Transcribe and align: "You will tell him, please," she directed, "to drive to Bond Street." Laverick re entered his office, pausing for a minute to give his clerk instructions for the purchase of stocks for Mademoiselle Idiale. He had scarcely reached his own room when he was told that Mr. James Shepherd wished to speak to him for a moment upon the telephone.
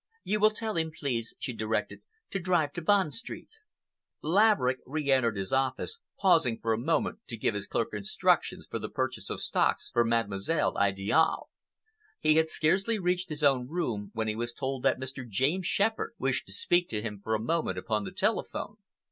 "You 0.23 0.39
will 0.39 0.49
tell 0.49 0.77
him, 0.77 0.91
please," 0.99 1.35
she 1.37 1.53
directed, 1.53 2.01
"to 2.31 2.39
drive 2.39 2.73
to 2.73 2.81
Bond 2.81 3.13
Street." 3.13 3.49
Laverick 4.23 4.79
re 4.87 5.11
entered 5.11 5.37
his 5.37 5.53
office, 5.53 5.99
pausing 6.17 6.57
for 6.59 6.73
a 6.73 6.77
minute 6.79 7.17
to 7.27 7.37
give 7.37 7.53
his 7.53 7.67
clerk 7.67 7.89
instructions 7.93 8.65
for 8.67 8.79
the 8.79 8.89
purchase 8.89 9.29
of 9.29 9.39
stocks 9.39 9.91
for 9.93 10.03
Mademoiselle 10.03 10.75
Idiale. 10.75 11.49
He 12.19 12.37
had 12.37 12.49
scarcely 12.49 12.97
reached 12.97 13.29
his 13.29 13.43
own 13.43 13.67
room 13.67 14.09
when 14.15 14.27
he 14.27 14.35
was 14.35 14.53
told 14.53 14.81
that 14.81 14.99
Mr. 14.99 15.23
James 15.29 15.67
Shepherd 15.67 16.13
wished 16.17 16.47
to 16.47 16.51
speak 16.51 16.89
to 16.89 17.03
him 17.03 17.21
for 17.23 17.35
a 17.35 17.39
moment 17.39 17.77
upon 17.77 18.03
the 18.03 18.11
telephone. 18.11 18.77